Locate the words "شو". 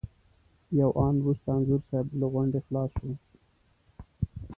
2.99-3.11